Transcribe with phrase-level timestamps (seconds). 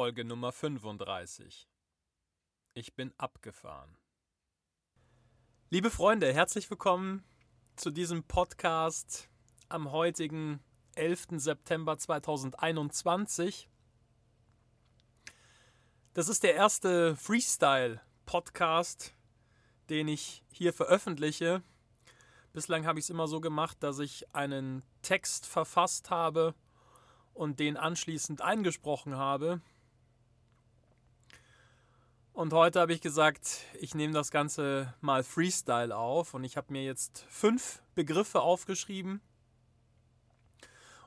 [0.00, 1.68] Folge Nummer 35.
[2.72, 3.98] Ich bin abgefahren.
[5.68, 7.22] Liebe Freunde, herzlich willkommen
[7.76, 9.28] zu diesem Podcast
[9.68, 11.26] am heutigen 11.
[11.32, 13.68] September 2021.
[16.14, 19.14] Das ist der erste Freestyle-Podcast,
[19.90, 21.62] den ich hier veröffentliche.
[22.54, 26.54] Bislang habe ich es immer so gemacht, dass ich einen Text verfasst habe
[27.34, 29.60] und den anschließend eingesprochen habe.
[32.40, 36.72] Und heute habe ich gesagt, ich nehme das Ganze mal Freestyle auf und ich habe
[36.72, 39.20] mir jetzt fünf Begriffe aufgeschrieben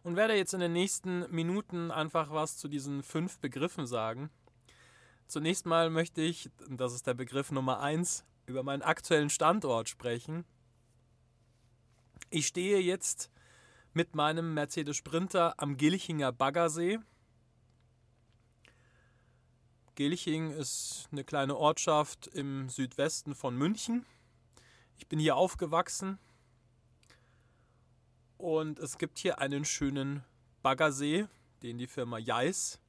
[0.03, 4.29] und werde jetzt in den nächsten Minuten einfach was zu diesen fünf Begriffen sagen.
[5.25, 10.45] Zunächst mal möchte ich, das ist der Begriff Nummer eins, über meinen aktuellen Standort sprechen.
[12.29, 13.31] Ich stehe jetzt
[13.93, 16.99] mit meinem Mercedes Sprinter am Gilchinger Baggersee.
[19.95, 24.05] Gilching ist eine kleine Ortschaft im Südwesten von München.
[24.97, 26.17] Ich bin hier aufgewachsen
[28.38, 30.23] und es gibt hier einen schönen
[30.64, 31.27] Baggersee,
[31.61, 32.80] den die Firma Jais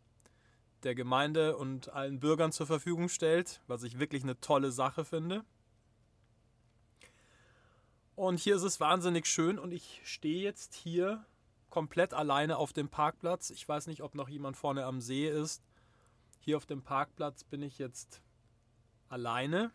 [0.83, 5.45] der Gemeinde und allen Bürgern zur Verfügung stellt, was ich wirklich eine tolle Sache finde.
[8.15, 11.27] Und hier ist es wahnsinnig schön und ich stehe jetzt hier
[11.69, 13.51] komplett alleine auf dem Parkplatz.
[13.51, 15.63] Ich weiß nicht, ob noch jemand vorne am See ist.
[16.45, 18.21] Hier auf dem Parkplatz bin ich jetzt
[19.09, 19.73] alleine.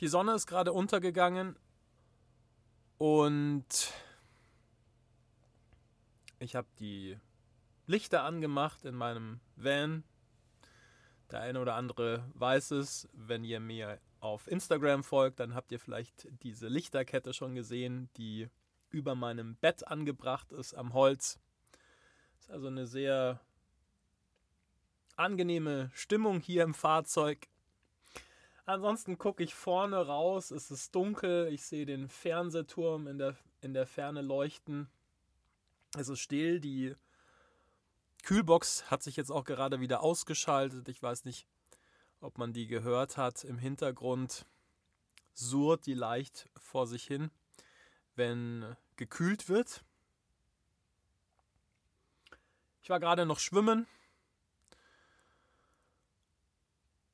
[0.00, 1.56] Die Sonne ist gerade untergegangen
[2.98, 3.64] und
[6.38, 7.18] ich habe die
[7.86, 10.04] Lichter angemacht in meinem Van.
[11.30, 15.80] Der eine oder andere weiß es, wenn ihr mir auf Instagram folgt, dann habt ihr
[15.80, 18.50] vielleicht diese Lichterkette schon gesehen, die
[18.90, 21.40] über meinem Bett angebracht ist am Holz.
[22.38, 23.40] Ist also eine sehr
[25.16, 27.48] angenehme Stimmung hier im Fahrzeug.
[28.64, 33.74] Ansonsten gucke ich vorne raus, es ist dunkel, ich sehe den Fernsehturm in der, in
[33.74, 34.88] der Ferne leuchten.
[35.96, 36.94] Es ist still, die
[38.22, 40.88] Kühlbox hat sich jetzt auch gerade wieder ausgeschaltet.
[40.88, 41.46] Ich weiß nicht,
[42.20, 43.42] ob man die gehört hat.
[43.42, 44.46] Im Hintergrund
[45.34, 47.30] surrt die leicht vor sich hin,
[48.14, 49.84] wenn gekühlt wird.
[52.82, 53.86] Ich war gerade noch schwimmen.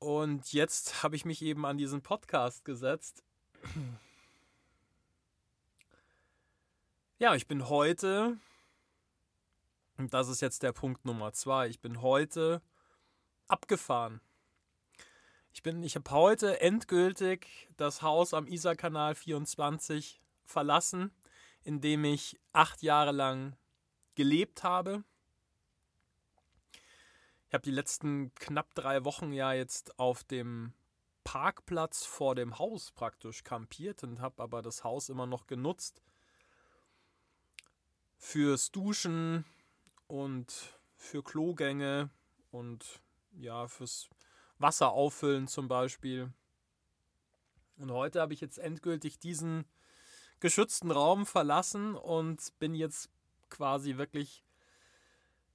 [0.08, 3.22] Und jetzt habe ich mich eben an diesen Podcast gesetzt.
[7.18, 8.38] Ja, ich bin heute,
[9.98, 12.62] und das ist jetzt der Punkt Nummer zwei, ich bin heute
[13.48, 14.22] abgefahren.
[15.52, 21.12] Ich ich habe heute endgültig das Haus am Isarkanal 24 verlassen,
[21.64, 23.58] in dem ich acht Jahre lang
[24.14, 25.04] gelebt habe.
[27.48, 30.74] Ich habe die letzten knapp drei Wochen ja jetzt auf dem
[31.24, 36.02] Parkplatz vor dem Haus praktisch kampiert und habe aber das Haus immer noch genutzt
[38.18, 39.46] fürs Duschen
[40.08, 42.10] und für Klogänge
[42.50, 43.00] und
[43.32, 44.10] ja fürs
[44.58, 46.30] Wasser auffüllen zum Beispiel.
[47.78, 49.64] Und heute habe ich jetzt endgültig diesen
[50.38, 53.08] geschützten Raum verlassen und bin jetzt
[53.48, 54.44] quasi wirklich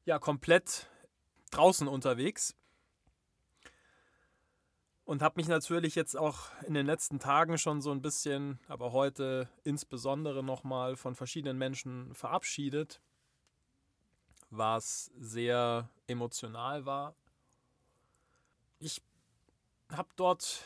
[0.05, 0.89] ja komplett
[1.55, 2.55] draußen unterwegs.
[5.05, 8.93] Und habe mich natürlich jetzt auch in den letzten Tagen schon so ein bisschen, aber
[8.93, 13.01] heute insbesondere nochmal von verschiedenen Menschen verabschiedet,
[14.49, 17.15] was sehr emotional war
[18.85, 19.01] ich
[19.91, 20.63] habe dort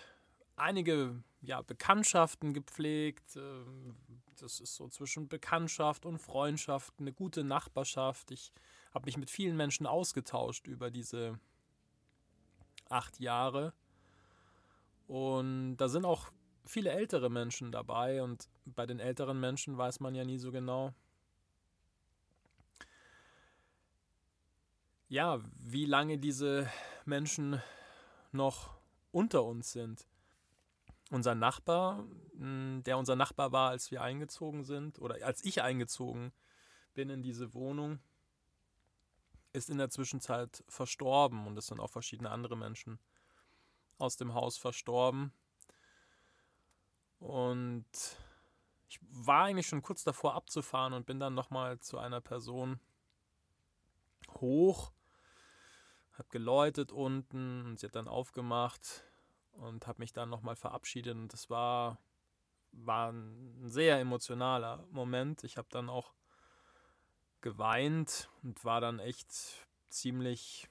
[0.56, 3.36] einige ja, Bekanntschaften gepflegt.
[3.36, 3.96] Ähm,
[4.40, 8.31] das ist so zwischen Bekanntschaft und Freundschaft, eine gute Nachbarschaft.
[8.31, 8.52] Ich
[8.97, 11.40] habe mich mit vielen Menschen ausgetauscht über diese
[12.90, 13.74] acht Jahre.
[15.06, 16.31] Und da sind auch
[16.66, 18.24] viele ältere Menschen dabei.
[18.24, 20.96] Und bei den älteren Menschen weiß man ja nie so genau,
[25.09, 26.67] ja, wie lange diese
[27.05, 27.61] Menschen
[28.32, 28.79] noch
[29.11, 30.08] unter uns sind.
[31.11, 32.03] Unser Nachbar,
[32.35, 36.34] hm, der unser Nachbar war, als wir eingezogen sind, oder als ich eingezogen
[36.96, 37.99] bin in diese Wohnung,
[39.58, 43.00] ist in der Zwischenzeit verstorben und es sind auch verschiedene andere Menschen
[43.98, 45.34] aus dem Haus verstorben.
[47.20, 47.86] Und
[48.90, 52.80] ich war eigentlich schon kurz davor abzufahren und bin dann nochmal zu einer Person
[54.40, 54.92] hoch
[56.18, 59.04] habe geläutet unten und sie hat dann aufgemacht
[59.54, 62.00] und habe mich dann nochmal verabschiedet und das war,
[62.72, 65.44] war ein sehr emotionaler Moment.
[65.44, 66.14] Ich habe dann auch
[67.47, 69.29] geweint und war dann echt
[69.88, 70.67] ziemlich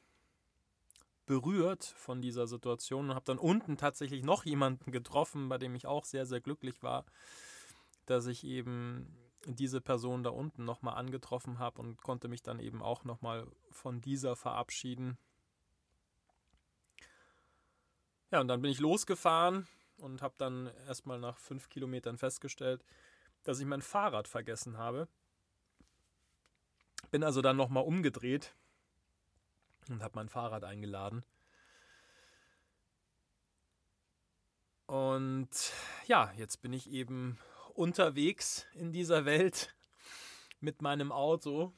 [1.25, 5.87] berührt von dieser Situation und habe dann unten tatsächlich noch jemanden getroffen, bei dem ich
[5.87, 7.07] auch sehr, sehr glücklich war,
[8.05, 12.83] dass ich eben diese Person da unten nochmal angetroffen habe und konnte mich dann eben
[12.83, 15.17] auch nochmal von dieser verabschieden.
[18.31, 22.85] Ja, und dann bin ich losgefahren und habe dann erstmal nach fünf Kilometern festgestellt,
[23.45, 25.09] dass ich mein Fahrrad vergessen habe.
[27.17, 28.55] Bin also dann nochmal umgedreht
[29.89, 31.25] und habe mein Fahrrad eingeladen.
[34.85, 35.49] Und
[36.07, 37.39] ja, jetzt bin ich eben
[37.73, 39.75] unterwegs in dieser Welt
[40.61, 41.73] mit meinem Auto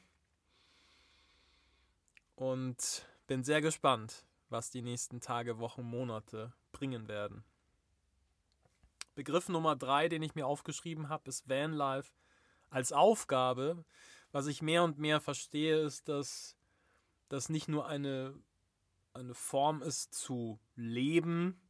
[2.34, 7.44] und bin sehr gespannt, was die nächsten Tage, Wochen, Monate bringen werden.
[9.14, 12.10] Begriff Nummer drei, den ich mir aufgeschrieben habe, ist Vanlife
[12.70, 13.84] als Aufgabe.
[14.32, 16.56] Was ich mehr und mehr verstehe, ist, dass
[17.28, 18.34] das nicht nur eine,
[19.12, 21.60] eine Form ist zu leben,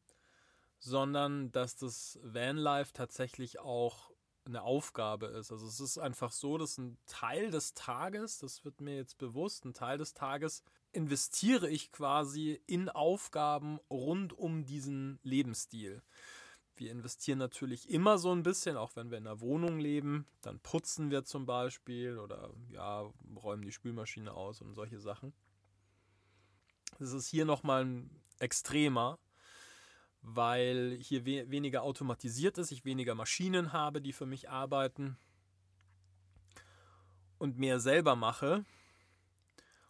[0.79, 4.11] sondern dass das Vanlife tatsächlich auch
[4.45, 5.53] eine Aufgabe ist.
[5.53, 9.65] Also es ist einfach so, dass ein Teil des Tages, das wird mir jetzt bewusst,
[9.65, 10.63] ein Teil des Tages
[10.93, 16.03] investiere ich quasi in Aufgaben rund um diesen Lebensstil.
[16.79, 20.27] Wir investieren natürlich immer so ein bisschen, auch wenn wir in einer Wohnung leben.
[20.43, 25.33] Dann putzen wir zum Beispiel oder ja, räumen die Spülmaschine aus und solche Sachen.
[27.01, 28.05] Das ist hier nochmal
[28.39, 29.19] extremer,
[30.23, 35.19] weil hier we weniger automatisiert ist, ich weniger Maschinen habe, die für mich arbeiten
[37.39, 38.65] und mehr selber mache.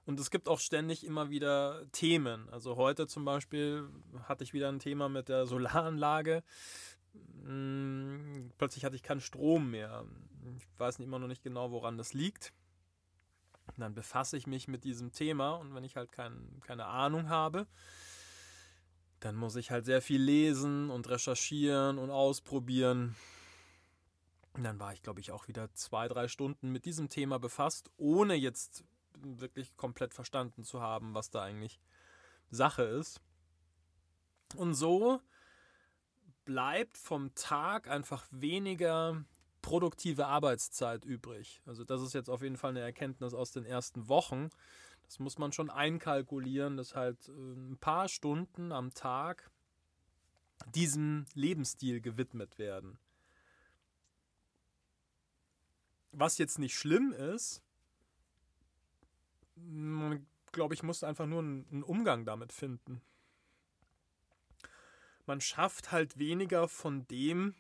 [0.08, 2.48] Und es gibt auch ständig immer wieder Themen.
[2.48, 3.90] Also heute zum Beispiel
[4.22, 6.42] hatte ich wieder ein Thema mit der Solaranlage.
[7.42, 10.06] Hm, plötzlich hatte ich keinen Strom mehr.
[10.56, 12.54] Ich weiß immer noch nicht genau, woran das liegt.
[13.76, 17.66] dann befasse ich mich mit diesem Thema und wenn ich halt kein, keine Ahnung habe,
[19.20, 23.14] dann muss ich halt sehr viel lesen und recherchieren und ausprobieren.
[24.54, 27.90] Und dann war ich, glaube ich, auch wieder zwei, drei Stunden mit diesem Thema befasst,
[27.98, 28.84] ohne jetzt
[29.22, 31.80] wirklich komplett verstanden zu haben, was da eigentlich
[32.50, 33.20] Sache ist.
[34.56, 35.20] Und so
[36.44, 39.24] bleibt vom Tag einfach weniger
[39.60, 41.60] produktive Arbeitszeit übrig.
[41.66, 44.48] Also das ist jetzt auf jeden Fall eine Erkenntnis aus den ersten Wochen.
[45.04, 49.50] Das muss man schon einkalkulieren, dass halt äh, ein paar Stunden am Tag
[50.74, 52.98] diesem Lebensstil gewidmet werden.
[56.12, 57.62] Was jetzt nicht schlimm ist,
[59.66, 63.00] man, glaube ich, muss einfach nur einen Umgang damit finden.
[65.26, 67.54] Man schafft halt weniger von dem,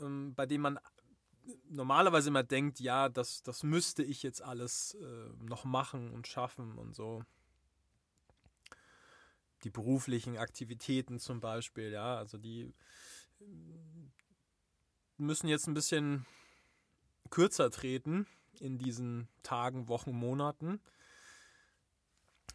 [0.00, 0.78] ähm, bei dem man
[1.68, 6.78] normalerweise immer denkt, ja, das, das müsste ich jetzt alles äh, noch machen und schaffen
[6.78, 7.24] und so.
[9.64, 12.72] Die beruflichen Aktivitäten zum Beispiel, ja, also die
[15.18, 16.26] müssen jetzt ein bisschen
[17.30, 18.26] kürzer treten
[18.60, 20.80] in diesen Tagen, Wochen, Monaten.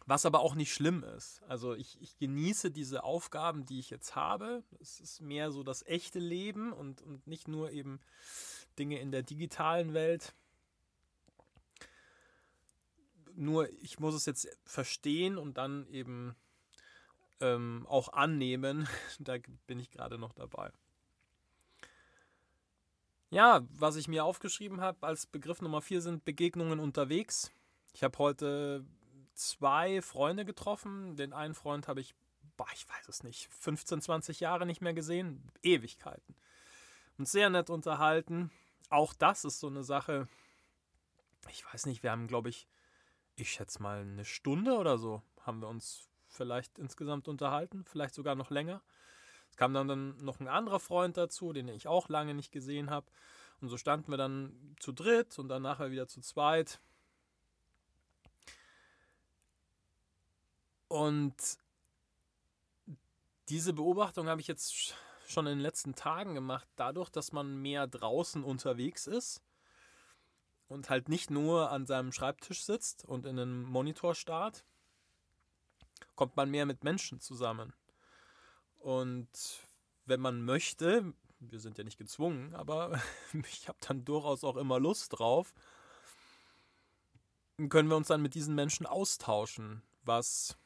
[0.06, 1.42] Was aber auch nicht schlimm ist.
[1.48, 4.62] Also ich, ich genieße diese Aufgaben, die ich jetzt habe.
[4.80, 8.00] Es ist mehr so das echte Leben und, und nicht nur eben
[8.78, 10.34] Dinge in der digitalen Welt.
[13.34, 16.34] Nur ich muss es jetzt verstehen und dann eben
[17.40, 18.88] ähm, auch annehmen.
[19.18, 20.72] da bin ich gerade noch dabei.
[23.30, 27.52] Ja, was ich mir aufgeschrieben habe als Begriff Nummer 4 sind Begegnungen unterwegs.
[27.92, 28.86] Ich habe heute
[29.34, 31.14] zwei Freunde getroffen.
[31.16, 32.14] Den einen Freund habe ich,
[32.56, 35.42] boah, ich weiß es nicht, 15, 20 Jahre nicht mehr gesehen.
[35.62, 36.36] Ewigkeiten.
[37.18, 38.50] Und sehr nett unterhalten.
[38.88, 40.26] Auch das ist so eine Sache.
[41.50, 42.66] Ich weiß nicht, wir haben, glaube ich,
[43.36, 47.84] ich schätze mal eine Stunde oder so, haben wir uns vielleicht insgesamt unterhalten.
[47.84, 48.82] Vielleicht sogar noch länger
[49.58, 53.06] kam dann, dann noch ein anderer Freund dazu, den ich auch lange nicht gesehen habe.
[53.60, 56.80] Und so standen wir dann zu dritt und dann nachher wieder zu zweit.
[60.86, 61.34] Und
[63.48, 64.94] diese Beobachtung habe ich jetzt
[65.26, 69.42] schon in den letzten Tagen gemacht, dadurch, dass man mehr draußen unterwegs ist
[70.68, 74.64] und halt nicht nur an seinem Schreibtisch sitzt und in einen Monitor starrt,
[76.14, 77.72] kommt man mehr mit Menschen zusammen.
[78.78, 79.28] Und
[80.06, 83.00] wenn man möchte, wir sind ja nicht gezwungen, aber
[83.50, 85.52] ich habe dann durchaus auch immer Lust drauf,
[87.68, 90.56] können wir uns dann mit diesen Menschen austauschen, was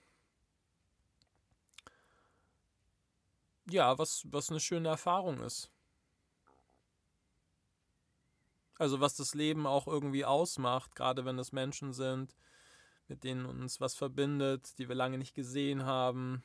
[3.70, 5.70] ja, was, was eine schöne Erfahrung ist.
[8.78, 12.34] Also was das Leben auch irgendwie ausmacht, gerade wenn es Menschen sind,
[13.08, 16.42] mit denen uns was verbindet, die wir lange nicht gesehen haben,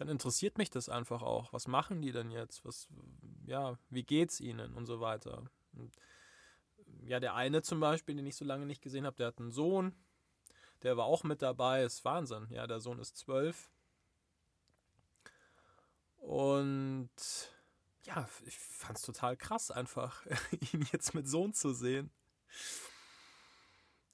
[0.00, 1.52] dann interessiert mich das einfach auch.
[1.52, 2.64] Was machen die denn jetzt?
[2.64, 2.88] Was,
[3.44, 5.44] ja, wie geht's ihnen und so weiter.
[5.74, 5.92] Und
[7.02, 9.50] ja, der eine zum Beispiel, den ich so lange nicht gesehen habe, der hat einen
[9.50, 9.94] Sohn,
[10.82, 12.46] der war auch mit dabei, ist Wahnsinn.
[12.48, 13.68] Ja, der Sohn ist zwölf.
[16.16, 17.10] Und
[18.04, 20.24] ja, ich fand es total krass, einfach
[20.72, 22.10] ihn jetzt mit Sohn zu sehen.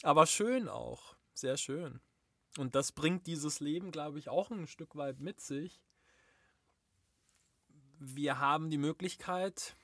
[0.02, 2.00] Aber schön auch, sehr schön.
[2.58, 5.80] Und das bringt dieses Leben, glaube ich, auch ein Stück weit mit sich.
[7.98, 9.76] Wir haben die Möglichkeit,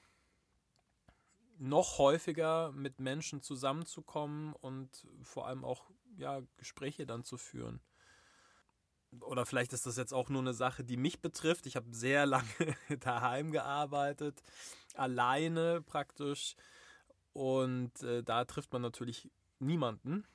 [1.58, 7.80] noch häufiger mit Menschen zusammenzukommen und vor allem auch ja, Gespräche dann zu führen.
[9.20, 11.66] Oder vielleicht ist das jetzt auch nur eine Sache, die mich betrifft.
[11.66, 14.42] Ich habe sehr lange daheim gearbeitet,
[14.94, 16.56] alleine praktisch.
[17.32, 20.26] Und äh, da trifft man natürlich niemanden.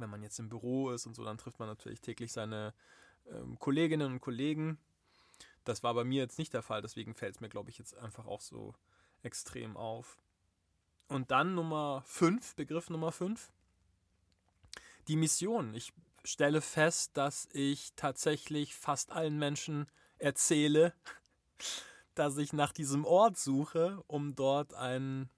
[0.00, 2.74] Wenn man jetzt im Büro ist und so, dann trifft man natürlich täglich seine
[3.30, 4.78] ähm, Kolleginnen und Kollegen.
[5.64, 7.96] Das war bei mir jetzt nicht der Fall, deswegen fällt es mir, glaube ich, jetzt
[7.96, 8.74] einfach auch so
[9.22, 10.18] extrem auf.
[11.08, 13.52] Und dann Nummer 5, Begriff Nummer 5,
[15.08, 15.74] die Mission.
[15.74, 15.92] Ich
[16.24, 19.86] stelle fest, dass ich tatsächlich fast allen Menschen
[20.18, 20.94] erzähle,
[22.14, 25.30] dass ich nach diesem Ort suche, um dort einen,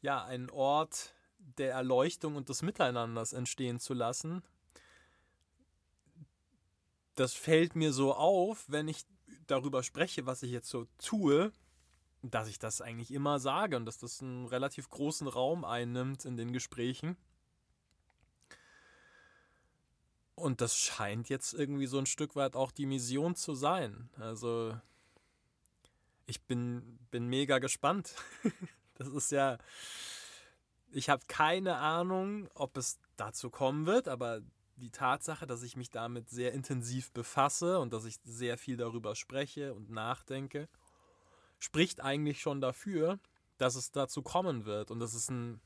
[0.00, 1.14] ja, einen Ort
[1.58, 4.42] der Erleuchtung und des Miteinanders entstehen zu lassen.
[7.14, 9.04] Das fällt mir so auf, wenn ich
[9.46, 11.52] darüber spreche, was ich jetzt so tue,
[12.22, 16.36] dass ich das eigentlich immer sage und dass das einen relativ großen Raum einnimmt in
[16.36, 17.16] den Gesprächen.
[20.34, 24.08] Und das scheint jetzt irgendwie so ein Stück weit auch die Mission zu sein.
[24.18, 24.76] Also
[26.26, 28.14] ich bin, bin mega gespannt.
[28.94, 29.58] das ist ja,
[30.94, 34.42] ich habe keine Ahnung, ob es dazu kommen wird, aber
[34.76, 39.14] die Tatsache, dass ich mich damit sehr intensiv befasse und dass ich sehr viel darüber
[39.14, 40.68] spreche und nachdenke,
[41.58, 43.18] spricht eigentlich schon dafür,
[43.58, 44.90] dass es dazu kommen wird.
[44.90, 45.60] Und das ist ein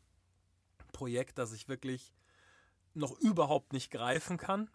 [0.92, 2.12] Projekt, das ich wirklich
[2.94, 4.70] noch überhaupt nicht greifen kann.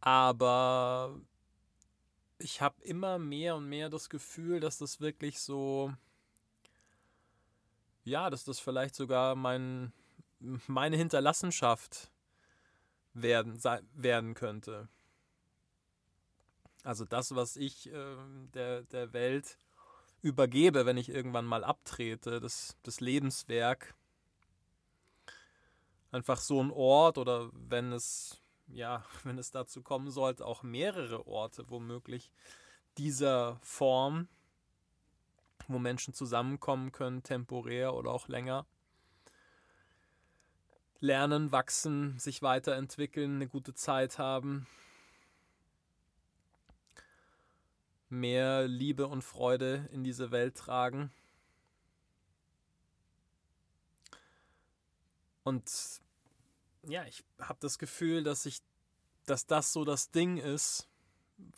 [0.00, 1.20] Aber
[2.38, 5.92] ich habe immer mehr und mehr das Gefühl, dass das wirklich so,
[8.04, 9.92] ja, dass das vielleicht sogar mein,
[10.66, 12.10] meine Hinterlassenschaft
[13.14, 13.62] werden,
[13.94, 14.88] werden könnte.
[16.84, 18.16] Also das, was ich äh,
[18.54, 19.56] der, der Welt
[20.20, 23.94] übergebe, wenn ich irgendwann mal abtrete, das, das Lebenswerk.
[26.10, 31.26] Einfach so ein Ort oder wenn es, ja, wenn es dazu kommen sollte, auch mehrere
[31.26, 32.30] Orte womöglich
[32.98, 34.28] dieser Form,
[35.68, 38.66] wo Menschen zusammenkommen können, temporär oder auch länger.
[41.00, 44.66] Lernen, wachsen, sich weiterentwickeln, eine gute Zeit haben,
[48.08, 51.10] mehr Liebe und Freude in diese Welt tragen.
[55.44, 56.00] Und
[56.84, 58.60] ja, ich habe das Gefühl, dass ich,
[59.26, 60.88] dass das so das Ding ist,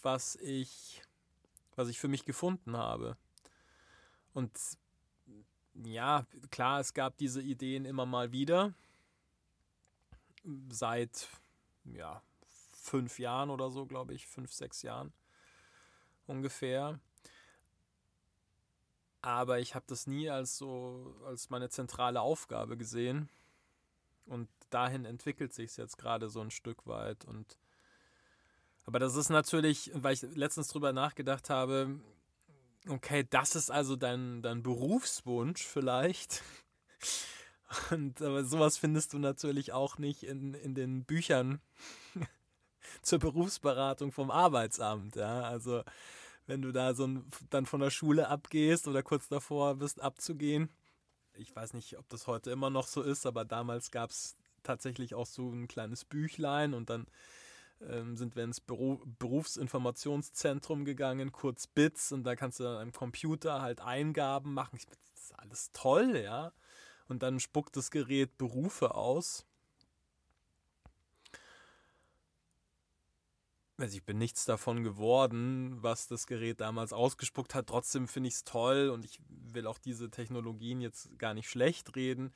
[0.03, 1.03] was ich,
[1.77, 3.17] was ich für mich gefunden habe.
[4.35, 4.51] Und
[5.85, 8.75] ja, klar, es gab diese Ideen immer mal wieder.
[10.69, 11.29] Seit
[11.85, 12.23] ja,
[12.73, 15.13] fünf Jahren oder so, glaube ich, fünf, sechs Jahren
[16.27, 17.01] ungefähr.
[19.23, 23.31] Aber ich habe das nie als so als meine zentrale Aufgabe gesehen.
[24.27, 27.25] Und dahin entwickelt sich es jetzt gerade so ein Stück weit.
[27.25, 27.59] Und
[28.87, 32.01] aber das ist natürlich, weil ich letztens drüber nachgedacht habe,
[32.89, 36.43] okay, das ist also dein, dein Berufswunsch vielleicht.
[37.91, 41.61] Und aber sowas findest du natürlich auch nicht in, in den Büchern
[43.03, 45.17] zur Berufsberatung vom Arbeitsamt.
[45.17, 45.43] Ja?
[45.43, 45.83] Also
[46.47, 50.69] wenn du da so ein, dann von der Schule abgehst oder kurz davor bist abzugehen.
[51.37, 55.15] Ich weiß nicht, ob das heute immer noch so ist, aber damals gab es tatsächlich
[55.15, 57.07] auch so ein kleines Büchlein und dann
[57.81, 62.93] ähm, sind wir ins Büro, Berufsinformationszentrum gegangen, kurz BITS und da kannst du dann am
[62.93, 64.79] Computer halt Eingaben machen.
[64.89, 66.53] das ist alles toll, ja.
[67.09, 69.47] Und dann spuckt das Gerät Berufe aus.
[73.77, 77.67] Also ich bin nichts davon geworden, was das Gerät damals ausgespuckt hat.
[77.67, 81.97] Trotzdem finde ich es toll und ich will auch diese Technologien jetzt gar nicht schlecht
[81.97, 82.33] reden.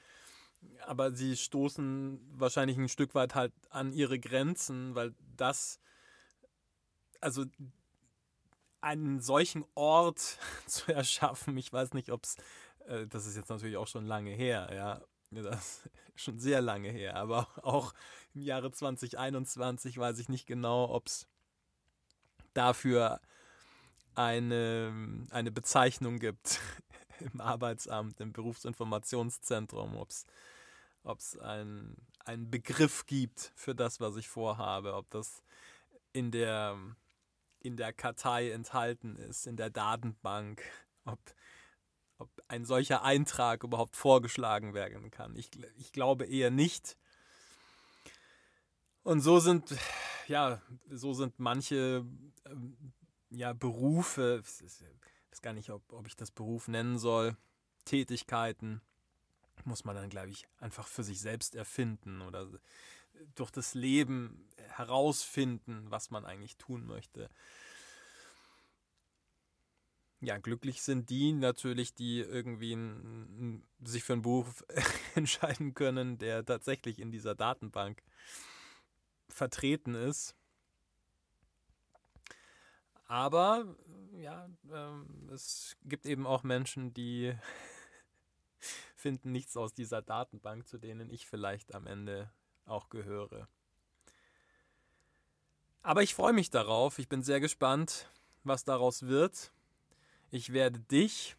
[0.86, 5.80] Aber sie stoßen wahrscheinlich ein Stück weit halt an ihre Grenzen, weil das,
[7.20, 7.44] also
[8.80, 12.36] einen solchen Ort zu erschaffen, ich weiß nicht, ob es,
[12.86, 15.02] äh, das ist jetzt natürlich auch schon lange her, ja,
[15.42, 17.94] das schon sehr lange her, aber auch
[18.34, 21.28] im Jahre 2021 weiß ich nicht genau, ob es
[22.54, 23.20] dafür
[24.14, 24.92] eine,
[25.30, 26.60] eine Bezeichnung gibt
[27.20, 30.10] im Arbeitsamt, im Berufsinformationszentrum, ob
[31.18, 35.42] es ein, einen Begriff gibt für das, was ich vorhabe, ob das
[36.12, 36.76] in der,
[37.60, 40.62] in der Kartei enthalten ist, in der Datenbank,
[41.04, 41.18] ob,
[42.18, 45.36] ob ein solcher Eintrag überhaupt vorgeschlagen werden kann.
[45.36, 46.96] Ich, ich glaube eher nicht.
[49.02, 49.74] Und so sind,
[50.26, 50.60] ja,
[50.90, 52.04] so sind manche
[52.44, 52.92] ähm,
[53.30, 54.42] ja, Berufe,
[55.38, 57.36] weiß gar nicht, ob, ob ich das Beruf nennen soll,
[57.84, 58.80] Tätigkeiten,
[59.64, 62.48] muss man dann, glaube ich, einfach für sich selbst erfinden oder
[63.36, 67.30] durch das Leben herausfinden, was man eigentlich tun möchte.
[70.20, 74.64] Ja, glücklich sind die natürlich, die irgendwie n, sich für einen Beruf
[75.14, 78.02] entscheiden können, der tatsächlich in dieser Datenbank
[79.28, 80.34] vertreten ist.
[83.04, 83.76] Aber
[84.12, 87.34] ja, ähm, es gibt eben auch Menschen, die
[88.94, 92.30] finden nichts aus dieser Datenbank, zu denen ich vielleicht am Ende
[92.64, 93.48] auch gehöre.
[95.82, 96.98] Aber ich freue mich darauf.
[96.98, 98.10] Ich bin sehr gespannt,
[98.44, 99.52] was daraus wird.
[100.30, 101.36] Ich werde dich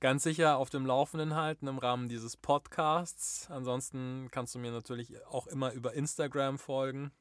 [0.00, 3.50] ganz sicher auf dem Laufenden halten im Rahmen dieses Podcasts.
[3.50, 7.12] Ansonsten kannst du mir natürlich auch immer über Instagram folgen.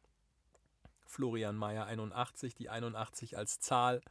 [1.12, 4.01] Florian Meyer 81, die 81 als Zahl.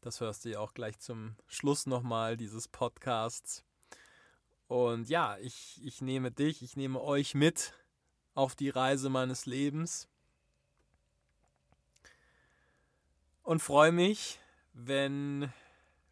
[0.00, 3.64] Das hörst du ja auch gleich zum Schluss nochmal dieses Podcasts.
[4.66, 7.74] Und ja, ich, ich nehme dich, ich nehme euch mit
[8.34, 10.08] auf die Reise meines Lebens.
[13.42, 14.40] Und freue mich,
[14.72, 15.52] wenn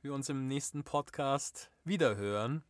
[0.00, 2.62] wir uns im nächsten Podcast wiederhören,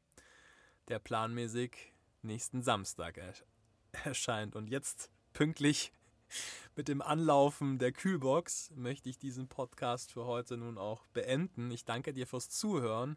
[0.88, 1.92] der planmäßig
[2.23, 3.21] nächsten Samstag
[4.04, 4.57] erscheint.
[4.57, 5.92] Und jetzt pünktlich
[6.76, 11.70] mit dem Anlaufen der Kühlbox möchte ich diesen Podcast für heute nun auch beenden.
[11.70, 13.16] Ich danke dir fürs Zuhören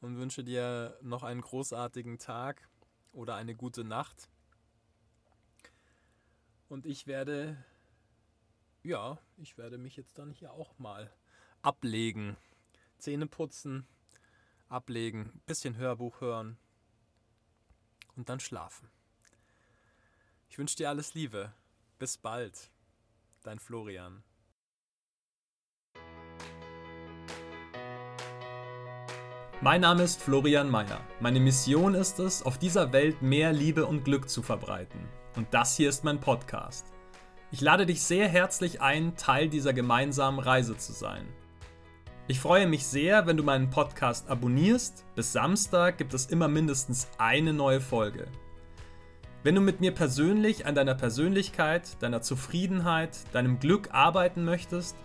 [0.00, 2.68] und wünsche dir noch einen großartigen Tag
[3.12, 4.28] oder eine gute Nacht.
[6.68, 7.56] Und ich werde,
[8.82, 11.10] ja, ich werde mich jetzt dann hier auch mal
[11.62, 12.36] ablegen.
[12.98, 13.86] Zähne putzen,
[14.68, 16.58] ablegen, bisschen Hörbuch hören
[18.16, 18.90] und dann schlafen.
[20.50, 21.52] Ich wünsche dir alles Liebe.
[21.98, 22.70] Bis bald.
[23.42, 24.22] Dein Florian.
[29.60, 31.00] Mein Name ist Florian Mayer.
[31.18, 35.08] Meine Mission ist es, auf dieser Welt mehr Liebe und Glück zu verbreiten.
[35.34, 36.86] Und das hier ist mein Podcast.
[37.50, 41.26] Ich lade dich sehr herzlich ein, Teil dieser gemeinsamen Reise zu sein.
[42.28, 45.04] Ich freue mich sehr, wenn du meinen Podcast abonnierst.
[45.16, 48.28] Bis Samstag gibt es immer mindestens eine neue Folge.
[49.44, 54.96] Wenn du mit mir persönlich an deiner Persönlichkeit, deiner Zufriedenheit, deinem Glück arbeiten möchtest,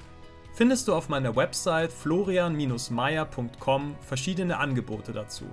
[0.53, 5.45] findest du auf meiner Website florian-meier.com verschiedene Angebote dazu.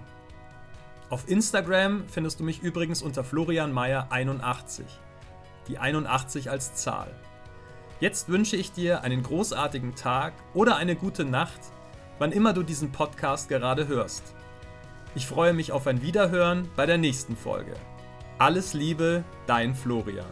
[1.11, 4.85] Auf Instagram findest du mich übrigens unter florianmeier81,
[5.69, 7.15] die 81 als Zahl.
[8.01, 11.61] Jetzt wünsche ich dir einen großartigen Tag oder eine gute Nacht,
[12.19, 14.23] wann immer du diesen Podcast gerade hörst.
[15.15, 17.75] Ich freue mich auf ein Wiederhören bei der nächsten Folge.
[18.41, 20.25] Alles Liebe, dein Florian.